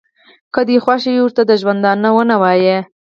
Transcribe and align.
که 0.53 0.61
دې 0.67 0.77
خوښه 0.83 1.11
ي 1.15 1.19
ورته 1.21 1.41
د 1.45 1.51
ژوندانه 1.61 2.09
ونه 2.13 2.35
وایه. 2.41 2.77